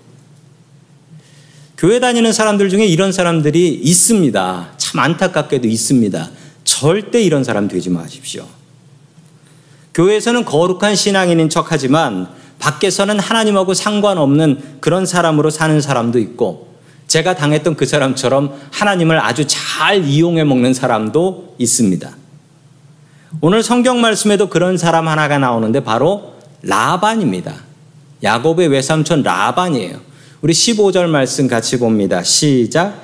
교회 1.79 1.99
다니는 1.99 2.31
사람들 2.31 2.69
중에 2.69 2.85
이런 2.85 3.11
사람들이 3.11 3.69
있습니다. 3.73 4.73
참 4.77 4.99
안타깝게도 4.99 5.67
있습니다. 5.67 6.29
절대 6.63 7.23
이런 7.23 7.43
사람 7.43 7.67
되지 7.67 7.89
마십시오. 7.89 8.45
교회에서는 9.95 10.45
거룩한 10.45 10.95
신앙인인 10.95 11.49
척 11.49 11.71
하지만 11.71 12.29
밖에서는 12.59 13.19
하나님하고 13.19 13.73
상관없는 13.73 14.77
그런 14.79 15.07
사람으로 15.07 15.49
사는 15.49 15.81
사람도 15.81 16.19
있고 16.19 16.68
제가 17.09 17.35
당했던 17.35 17.75
그 17.75 17.85
사람처럼 17.87 18.53
하나님을 18.71 19.19
아주 19.19 19.45
잘 19.47 20.05
이용해 20.05 20.43
먹는 20.43 20.75
사람도 20.75 21.55
있습니다. 21.57 22.09
오늘 23.41 23.63
성경 23.63 23.99
말씀에도 23.99 24.47
그런 24.47 24.77
사람 24.77 25.07
하나가 25.07 25.39
나오는데 25.39 25.83
바로 25.83 26.35
라반입니다. 26.61 27.53
야곱의 28.21 28.67
외삼촌 28.67 29.23
라반이에요. 29.23 29.97
우리 30.41 30.53
15절 30.53 31.07
말씀 31.07 31.47
같이 31.47 31.79
봅니다. 31.79 32.21
시작. 32.21 33.01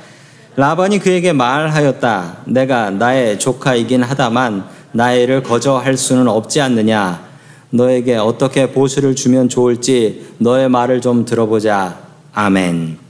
라반이 0.55 0.99
그에게 0.99 1.33
말하였다. 1.33 2.43
내가 2.45 2.91
나의 2.91 3.39
조카이긴 3.39 4.03
하다만 4.03 4.67
나이를 4.91 5.41
거저할 5.41 5.97
수는 5.97 6.27
없지 6.27 6.61
않느냐. 6.61 7.25
너에게 7.71 8.17
어떻게 8.17 8.71
보수를 8.71 9.15
주면 9.15 9.49
좋을지 9.49 10.27
너의 10.37 10.69
말을 10.69 11.01
좀 11.01 11.25
들어보자. 11.25 11.97
아멘. 12.33 13.04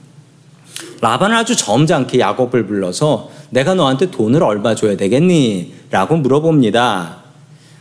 라반은 1.02 1.36
아주 1.36 1.56
점잖게 1.56 2.20
야곱을 2.20 2.68
불러서 2.68 3.30
내가 3.50 3.74
너한테 3.74 4.12
돈을 4.12 4.44
얼마 4.44 4.76
줘야 4.76 4.98
되겠니? 4.98 5.74
라고 5.92 6.18
물어봅니다. 6.18 7.18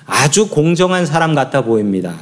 아주 0.06 0.48
공정한 0.48 1.06
사람 1.06 1.34
같아 1.34 1.62
보입니다. 1.62 2.14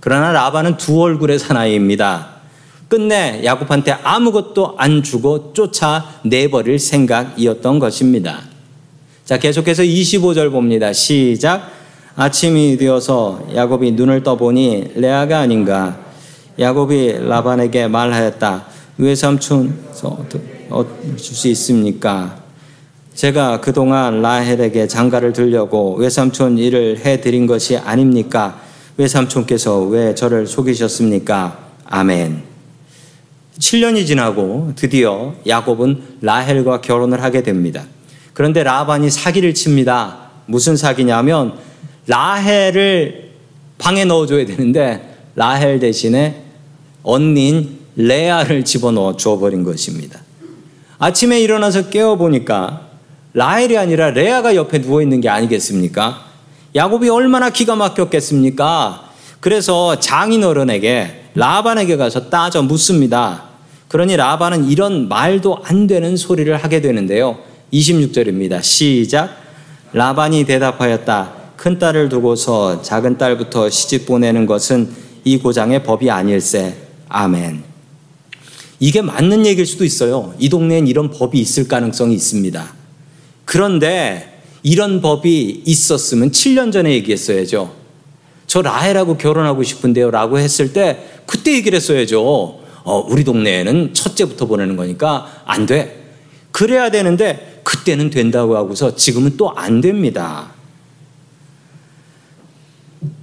그러나 0.00 0.32
라반은 0.32 0.76
두 0.76 1.00
얼굴의 1.02 1.38
사나이입니다. 1.38 2.40
끝내 2.88 3.42
야곱한테 3.44 3.92
아무것도 3.92 4.74
안 4.76 5.02
주고 5.02 5.52
쫓아 5.52 6.04
내버릴 6.24 6.78
생각이었던 6.78 7.78
것입니다. 7.78 8.40
자, 9.24 9.38
계속해서 9.38 9.84
25절 9.84 10.50
봅니다. 10.50 10.92
시작. 10.92 11.70
아침이 12.16 12.76
되어서 12.76 13.40
야곱이 13.54 13.92
눈을 13.92 14.24
떠보니 14.24 14.92
레아가 14.96 15.38
아닌가. 15.38 15.98
야곱이 16.58 17.28
라반에게 17.28 17.86
말하였다. 17.86 18.69
외삼촌 19.00 19.74
어, 20.68 20.86
줄수 21.16 21.48
있습니까? 21.48 22.38
제가 23.14 23.62
그동안 23.62 24.20
라헬에게 24.20 24.88
장가를 24.88 25.32
들려고 25.32 25.94
외삼촌 25.94 26.58
일을 26.58 26.98
해드린 26.98 27.46
것이 27.46 27.78
아닙니까? 27.78 28.60
외삼촌께서 28.98 29.84
왜 29.84 30.14
저를 30.14 30.46
속이셨습니까? 30.46 31.58
아멘. 31.86 32.42
7년이 33.58 34.06
지나고 34.06 34.72
드디어 34.76 35.34
야곱은 35.46 36.18
라헬과 36.20 36.82
결혼을 36.82 37.22
하게 37.22 37.42
됩니다. 37.42 37.84
그런데 38.34 38.62
라반이 38.62 39.08
사기를 39.08 39.54
칩니다. 39.54 40.30
무슨 40.44 40.76
사기냐면 40.76 41.54
라헬을 42.06 43.30
방에 43.78 44.04
넣어줘야 44.04 44.44
되는데 44.44 45.16
라헬 45.36 45.80
대신에 45.80 46.42
언닌 47.02 47.79
레아를 48.06 48.64
집어넣어 48.64 49.16
줘버린 49.16 49.64
것입니다. 49.64 50.20
아침에 50.98 51.40
일어나서 51.40 51.88
깨어보니까 51.88 52.88
라헬이 53.32 53.78
아니라 53.78 54.10
레아가 54.10 54.54
옆에 54.54 54.78
누워있는 54.78 55.20
게 55.20 55.28
아니겠습니까? 55.28 56.24
야곱이 56.74 57.08
얼마나 57.08 57.50
기가 57.50 57.76
막혔겠습니까? 57.76 59.10
그래서 59.40 59.98
장인 59.98 60.44
어른에게 60.44 61.30
라반에게 61.34 61.96
가서 61.96 62.28
따져 62.28 62.62
묻습니다. 62.62 63.44
그러니 63.88 64.16
라반은 64.16 64.66
이런 64.66 65.08
말도 65.08 65.58
안 65.64 65.86
되는 65.86 66.16
소리를 66.16 66.54
하게 66.56 66.80
되는데요. 66.80 67.38
26절입니다. 67.72 68.62
시작. 68.62 69.30
라반이 69.92 70.44
대답하였다. 70.44 71.32
큰 71.56 71.78
딸을 71.78 72.08
두고서 72.08 72.82
작은 72.82 73.18
딸부터 73.18 73.70
시집 73.70 74.06
보내는 74.06 74.46
것은 74.46 74.90
이 75.24 75.38
고장의 75.38 75.82
법이 75.82 76.10
아닐세. 76.10 76.74
아멘. 77.08 77.69
이게 78.80 79.02
맞는 79.02 79.44
얘기일 79.46 79.66
수도 79.66 79.84
있어요. 79.84 80.34
이 80.38 80.48
동네엔 80.48 80.88
이런 80.88 81.10
법이 81.10 81.38
있을 81.38 81.68
가능성이 81.68 82.14
있습니다. 82.14 82.74
그런데 83.44 84.40
이런 84.62 85.00
법이 85.00 85.62
있었으면 85.66 86.30
7년 86.30 86.72
전에 86.72 86.92
얘기했어야죠. 86.94 87.74
저 88.46 88.62
라헬하고 88.62 89.16
결혼하고 89.16 89.62
싶은데요. 89.62 90.10
라고 90.10 90.38
했을 90.38 90.72
때 90.72 90.98
그때 91.26 91.52
얘기를 91.52 91.76
했어야죠. 91.76 92.22
어, 92.82 93.06
우리 93.08 93.22
동네에는 93.22 93.92
첫째부터 93.92 94.46
보내는 94.46 94.76
거니까 94.76 95.42
안 95.44 95.66
돼. 95.66 96.00
그래야 96.50 96.90
되는데 96.90 97.60
그때는 97.62 98.10
된다고 98.10 98.56
하고서 98.56 98.96
지금은 98.96 99.36
또 99.36 99.52
안 99.56 99.80
됩니다. 99.80 100.52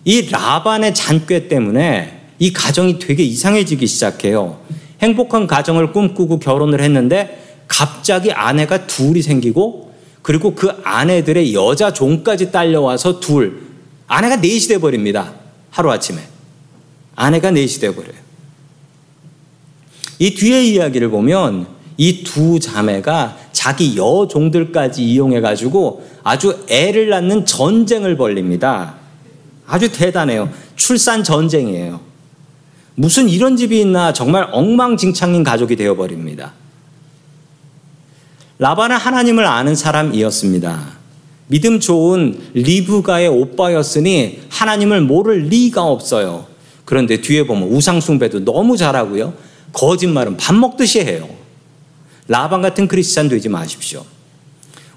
이 0.06 0.30
라반의 0.30 0.94
잔꾀 0.94 1.48
때문에 1.50 2.22
이 2.40 2.54
가정이 2.54 3.00
되게 3.00 3.24
이상해지기 3.24 3.88
시작해요. 3.88 4.60
행복한 5.02 5.48
가정을 5.48 5.92
꿈꾸고 5.92 6.40
결혼을 6.40 6.82
했는데 6.82 7.44
갑자기 7.68 8.32
아내가 8.32 8.88
둘이 8.88 9.22
생기고 9.22 9.94
그리고 10.22 10.56
그 10.56 10.72
아내들의 10.84 11.54
여자 11.54 11.94
종까지 11.94 12.52
딸려와서 12.52 13.20
둘 13.20 13.68
아내가 14.08 14.38
넷이 14.38 14.68
돼 14.68 14.78
버립니다. 14.78 15.34
하루아침에 15.70 16.20
아내가 17.16 17.52
넷이 17.52 17.80
돼 17.80 17.94
버려요. 17.94 18.16
이 20.20 20.34
뒤의 20.34 20.74
이야기를 20.74 21.10
보면 21.10 21.68
이 21.98 22.24
두 22.24 22.60
자매가 22.60 23.38
자기 23.52 23.98
여종들까지 23.98 25.04
이용해 25.04 25.42
가지고 25.42 26.08
아주 26.24 26.64
애를 26.70 27.10
낳는 27.10 27.46
전쟁을 27.46 28.18
벌립니다. 28.18 28.96
아주 29.66 29.92
대단해요. 29.92 30.50
출산 30.76 31.24
전쟁이에요. 31.24 32.00
무슨 33.00 33.30
이런 33.30 33.56
집이 33.56 33.80
있나 33.80 34.12
정말 34.12 34.50
엉망진창인 34.52 35.44
가족이 35.44 35.76
되어버립니다. 35.76 36.54
라반은 38.58 38.98
하나님을 38.98 39.46
아는 39.46 39.76
사람이었습니다. 39.76 40.98
믿음 41.46 41.80
좋은 41.80 42.40
리브가의 42.56 43.28
오빠였으니 43.28 44.40
하나님을 44.50 45.02
모를 45.02 45.44
리가 45.44 45.84
없어요. 45.84 46.48
그런데 46.86 47.22
뒤에 47.22 47.46
보면 47.46 47.70
우상숭배도 47.70 48.46
너무 48.46 48.76
잘하고요. 48.76 49.36
거짓말은 49.74 50.38
밥 50.38 50.56
먹듯이 50.56 51.02
해요. 51.02 51.30
라반 52.28 52.64
같은 52.64 52.88
크리스찬 52.88 53.30
되지 53.30 53.48
마십시오. 53.48 54.06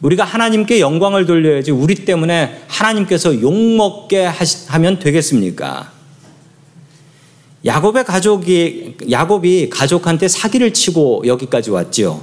우리가 0.01 0.25
하나님께 0.25 0.81
영광을 0.81 1.27
돌려야지 1.27 1.71
우리 1.71 1.97
때문에 2.07 2.63
하나님께서 2.67 3.43
욕먹게 3.43 4.25
하면 4.69 4.99
되겠습니까? 4.99 6.00
야곱의 7.65 8.05
가족이 8.05 8.97
야곱이 9.11 9.69
가족한테 9.71 10.29
사기를 10.29 10.73
치고 10.73 11.25
여기까지 11.27 11.71
왔지요. 11.71 12.23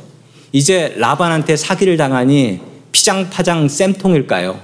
이제 0.51 0.93
라반한테 0.97 1.55
사기를 1.55 1.97
당하니 1.97 2.59
피장파장 2.91 3.67
쌤통일까요? 3.69 4.59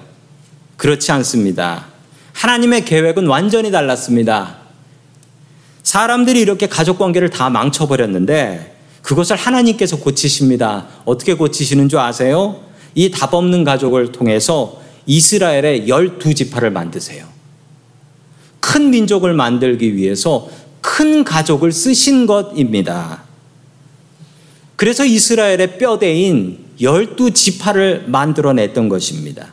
그렇지 0.78 1.12
않습니다. 1.12 1.86
하나님의 2.34 2.86
계획은 2.86 3.28
완전히 3.28 3.70
달랐습니다. 3.72 4.58
사람들이 5.84 6.40
이렇게 6.40 6.68
가족 6.68 6.98
관계를 6.98 7.30
다 7.30 7.50
망쳐버렸는데 7.50 8.76
그것을 9.04 9.36
하나님께서 9.36 9.98
고치십니다. 9.98 10.88
어떻게 11.06 11.36
고치시는 11.36 11.90
줄 11.90 12.00
아세요? 12.00 12.62
이 12.96 13.12
답 13.12 13.34
없는 13.34 13.64
가족을 13.64 14.12
통해서 14.12 14.82
이스라엘의 15.06 15.88
열두 15.88 16.34
지파를 16.34 16.72
만드세요. 16.72 17.26
큰 18.60 18.90
민족을 18.92 19.34
만들기 19.34 19.96
위해서 19.96 20.48
큰 20.94 21.24
가족을 21.24 21.72
쓰신 21.72 22.28
것입니다. 22.28 23.24
그래서 24.76 25.04
이스라엘의 25.04 25.80
뼈대인 25.80 26.60
열두 26.80 27.32
지파를 27.32 28.04
만들어냈던 28.06 28.90
것입니다. 28.90 29.48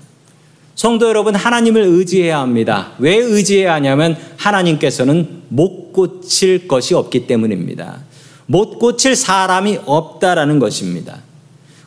성도 0.74 1.08
여러분, 1.08 1.34
하나님을 1.34 1.80
의지해야 1.80 2.40
합니다. 2.40 2.92
왜 2.98 3.16
의지해야 3.16 3.72
하냐면 3.72 4.18
하나님께서는 4.36 5.44
못 5.48 5.94
고칠 5.94 6.68
것이 6.68 6.92
없기 6.92 7.26
때문입니다. 7.26 8.00
못 8.44 8.78
고칠 8.78 9.16
사람이 9.16 9.78
없다라는 9.86 10.58
것입니다. 10.58 11.20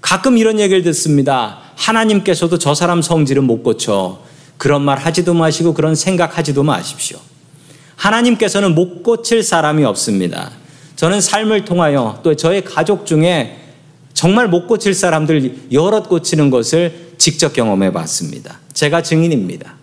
가끔 0.02 0.40
이런 0.40 0.60
얘기를 0.60 0.82
듣습니다. 0.82 1.60
하나님께서도 1.76 2.58
저 2.58 2.74
사람 2.74 3.04
성질은 3.04 3.44
못 3.44 3.62
고쳐. 3.62 4.20
그런 4.58 4.82
말 4.82 4.98
하지도 4.98 5.36
마시고 5.36 5.76
그런 5.76 5.94
생각 5.94 6.40
하지도 6.40 6.64
마십시오. 6.64 7.20
하나님께서는 7.96 8.76
못 8.76 9.04
고칠 9.04 9.44
사람이 9.44 9.84
없습니다. 9.86 10.52
저는 10.96 11.22
삶을 11.22 11.66
통하여 11.66 12.20
또 12.24 12.36
저의 12.36 12.64
가족 12.64 13.06
중에 13.06 13.58
정말 14.14 14.48
못 14.48 14.68
고칠 14.68 14.94
사람들 14.94 15.70
여럿 15.72 16.08
고치는 16.08 16.50
것을 16.50 17.14
직접 17.18 17.54
경험해 17.54 17.92
봤습니다. 17.92 18.60
제가 18.74 19.02
증인입니다. 19.02 19.76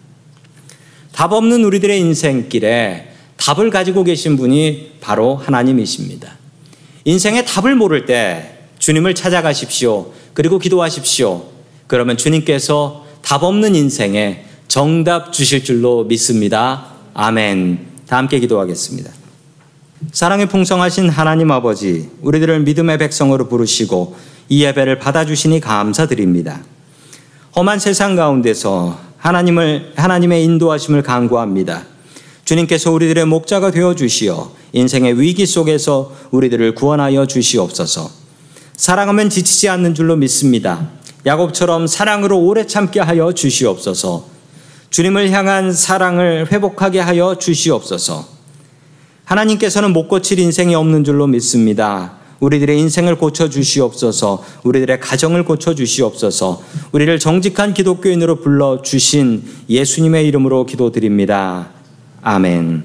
답 1.13 1.33
없는 1.33 1.65
우리들의 1.65 1.99
인생길에 1.99 3.09
답을 3.37 3.71
가지고 3.71 4.05
계신 4.05 4.37
분이 4.37 4.93
바로 5.01 5.37
하나님이십니다. 5.37 6.37
인생의 7.05 7.47
답을 7.47 7.75
모를 7.75 8.07
때 8.07 8.59
주님을 8.79 9.15
찾아가십시오. 9.15 10.13
그리고 10.35 10.59
기도하십시오. 10.59 11.45
그러면 11.87 12.17
주님께서 12.17 13.07
답 13.23 13.43
없는 13.43 13.75
인생에 13.75 14.45
정답 14.69 15.33
주실 15.33 15.65
줄로 15.65 16.05
믿습니다. 16.05 16.87
아멘. 17.15 17.90
다 18.11 18.17
함께 18.17 18.41
기도하겠습니다. 18.41 19.09
사랑이 20.11 20.47
풍성하신 20.47 21.11
하나님 21.11 21.53
아버지, 21.53 22.11
우리들을 22.23 22.59
믿음의 22.65 22.99
백성으로 22.99 23.47
부르시고 23.47 24.17
이 24.49 24.65
예배를 24.65 24.99
받아주시니 24.99 25.61
감사드립니다. 25.61 26.61
험한 27.55 27.79
세상 27.79 28.17
가운데서 28.17 28.99
하나님을, 29.17 29.93
하나님의 29.95 30.43
인도하심을 30.43 31.03
간구합니다. 31.03 31.85
주님께서 32.45 32.91
우리들의 32.91 33.27
목자가 33.27 33.71
되어 33.71 33.95
주시어 33.95 34.51
인생의 34.73 35.21
위기 35.21 35.47
속에서 35.47 36.13
우리들을 36.33 36.75
구원하여 36.75 37.27
주시옵소서. 37.27 38.11
사랑하면 38.75 39.31
지치지 39.31 39.69
않는 39.69 39.95
줄로 39.95 40.17
믿습니다. 40.17 40.89
야곱처럼 41.27 41.87
사랑으로 41.87 42.41
오래 42.41 42.67
참게 42.67 42.99
하여 42.99 43.33
주시옵소서. 43.33 44.40
주님을 44.91 45.31
향한 45.31 45.73
사랑을 45.73 46.51
회복하게 46.51 46.99
하여 47.01 47.37
주시옵소서. 47.37 48.27
하나님께서는 49.25 49.93
못 49.93 50.09
고칠 50.09 50.39
인생이 50.41 50.75
없는 50.75 51.05
줄로 51.05 51.29
믿습니다. 51.29 52.19
우리들의 52.41 52.79
인생을 52.81 53.17
고쳐 53.17 53.49
주시옵소서. 53.49 54.43
우리들의 54.65 54.99
가정을 54.99 55.45
고쳐 55.45 55.75
주시옵소서. 55.75 56.63
우리를 56.93 57.19
정직한 57.19 57.73
기독교인으로 57.75 58.41
불러 58.41 58.83
주신 58.83 59.45
예수님의 59.69 60.27
이름으로 60.27 60.67
기도드립니다. 60.67 61.69
아멘. 62.23 62.85